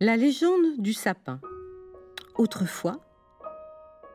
La 0.00 0.16
légende 0.16 0.78
du 0.78 0.92
sapin. 0.92 1.40
Autrefois, 2.36 3.00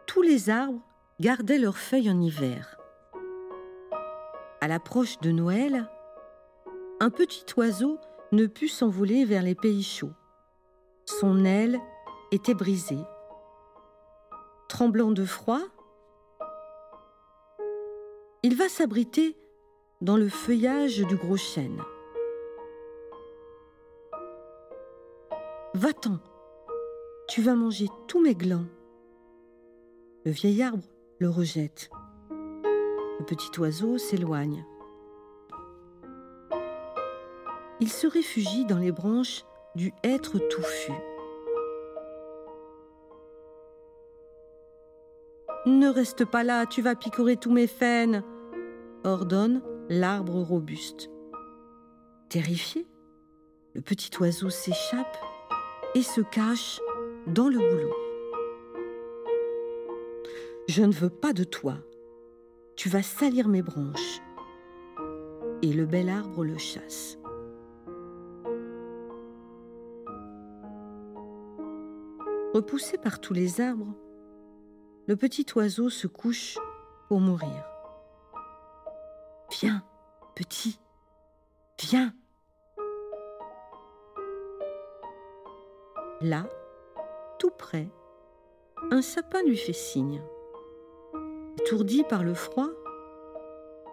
tous 0.08 0.22
les 0.22 0.50
arbres 0.50 0.80
gardaient 1.20 1.58
leurs 1.58 1.78
feuilles 1.78 2.10
en 2.10 2.22
hiver. 2.22 2.78
À 4.62 4.70
l'approche 4.70 5.20
de 5.20 5.32
Noël, 5.32 5.90
un 7.02 7.10
petit 7.10 7.44
oiseau 7.58 8.00
ne 8.32 8.46
put 8.46 8.70
s'envoler 8.70 9.26
vers 9.26 9.44
les 9.44 9.56
pays 9.56 9.84
chauds. 9.84 10.14
Son 11.04 11.44
aile 11.44 11.82
était 12.32 12.54
brisée. 12.54 13.04
Tremblant 14.70 15.12
de 15.12 15.26
froid, 15.26 15.64
il 18.42 18.56
va 18.56 18.70
s'abriter 18.70 19.36
dans 20.00 20.16
le 20.16 20.30
feuillage 20.30 21.00
du 21.00 21.18
gros 21.18 21.36
chêne. 21.36 21.82
Va-t'en, 25.76 26.20
tu 27.28 27.42
vas 27.42 27.56
manger 27.56 27.88
tous 28.08 28.22
mes 28.22 28.36
glands. 28.36 28.68
Le 30.24 30.30
vieil 30.30 30.62
arbre 30.62 30.84
le 31.18 31.32
rejette. 31.32 31.90
Le 32.30 33.26
petit 33.26 33.50
oiseau 33.60 33.98
s'éloigne. 33.98 34.64
Il 37.80 37.90
se 37.90 38.06
réfugie 38.06 38.66
dans 38.66 38.78
les 38.78 38.92
branches 38.92 39.46
du 39.74 39.92
hêtre 40.04 40.38
touffu. 40.38 40.92
Ne 45.66 45.88
reste 45.88 46.24
pas 46.24 46.44
là, 46.44 46.68
tu 46.68 46.84
vas 46.84 46.94
picorer 46.94 47.36
tous 47.36 47.52
mes 47.52 47.68
faines, 47.68 48.24
ordonne 49.04 49.64
l'arbre 49.90 50.40
robuste. 50.40 51.10
Terrifié, 52.30 52.86
le 53.74 53.82
petit 53.82 54.12
oiseau 54.20 54.52
s'échappe 54.52 55.18
et 55.96 56.02
se 56.02 56.22
cache 56.22 56.80
dans 57.28 57.50
le 57.50 57.58
boulot. 57.58 57.96
Je 60.68 60.84
ne 60.84 60.94
veux 60.94 61.10
pas 61.10 61.34
de 61.34 61.44
toi. 61.44 61.76
Tu 62.76 62.90
vas 62.90 63.04
salir 63.04 63.48
mes 63.48 63.62
branches. 63.62 64.22
Et 65.62 65.72
le 65.72 65.86
bel 65.86 66.10
arbre 66.10 66.44
le 66.44 66.58
chasse. 66.58 67.18
Repoussé 72.54 72.98
par 72.98 73.20
tous 73.20 73.34
les 73.34 73.62
arbres, 73.62 73.96
le 75.08 75.16
petit 75.16 75.46
oiseau 75.56 75.90
se 75.90 76.08
couche 76.08 76.58
pour 77.08 77.20
mourir. 77.20 77.66
Viens, 79.60 79.84
petit, 80.36 80.80
viens. 81.80 82.14
Là, 86.24 86.48
tout 87.38 87.50
près, 87.50 87.90
un 88.92 89.02
sapin 89.02 89.44
lui 89.44 89.58
fait 89.58 89.74
signe. 89.74 90.22
Étourdi 91.60 92.06
par 92.06 92.24
le 92.24 92.34
froid, 92.34 92.70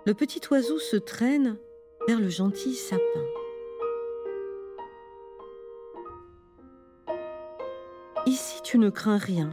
le 0.06 0.14
petit 0.14 0.40
oiseau 0.48 0.78
se 0.78 0.96
traîne 0.96 1.58
vers 2.06 2.20
le 2.20 2.28
gentil 2.28 2.74
sapin. 2.74 3.24
Ici, 8.26 8.62
tu 8.62 8.78
ne 8.78 8.90
crains 8.90 9.18
rien. 9.18 9.50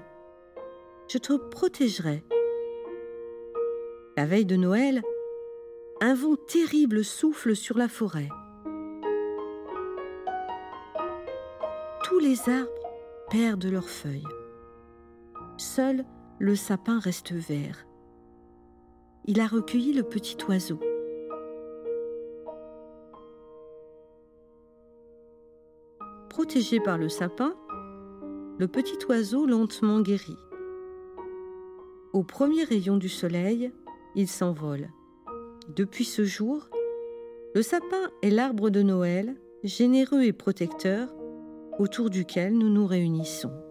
Je 1.08 1.18
te 1.18 1.34
protégerai. 1.34 2.24
La 4.16 4.28
veille 4.28 4.46
de 4.46 4.56
Noël, 4.56 5.02
un 6.00 6.14
vent 6.14 6.36
terrible 6.36 7.04
souffle 7.04 7.56
sur 7.56 7.76
la 7.76 7.88
forêt. 7.88 8.30
Tous 12.08 12.20
les 12.20 12.48
arbres 12.48 12.72
perdent 13.30 13.66
leurs 13.66 13.90
feuilles. 13.90 14.24
Seul 15.58 16.06
le 16.40 16.56
sapin 16.56 17.00
reste 17.00 17.34
vert. 17.34 17.86
Il 19.26 19.42
a 19.42 19.48
recueilli 19.48 19.92
le 19.92 20.04
petit 20.04 20.38
oiseau. 20.48 20.80
Protégé 26.30 26.80
par 26.80 26.98
le 26.98 27.10
sapin, 27.10 27.56
le 28.58 28.70
petit 28.70 28.98
oiseau 29.10 29.46
lentement 29.46 30.00
guérit. 30.00 30.38
Au 32.14 32.24
premier 32.24 32.64
rayon 32.64 32.96
du 32.96 33.10
soleil, 33.10 33.70
il 34.16 34.30
s'envole. 34.30 34.90
Depuis 35.76 36.06
ce 36.06 36.24
jour, 36.24 36.70
le 37.54 37.62
sapin 37.62 38.12
est 38.22 38.30
l'arbre 38.30 38.70
de 38.70 38.82
Noël, 38.82 39.36
généreux 39.66 40.24
et 40.24 40.32
protecteur, 40.32 41.10
autour 41.80 42.10
duquel 42.10 42.58
nous 42.58 42.70
nous 42.70 42.86
réunissons. 42.86 43.67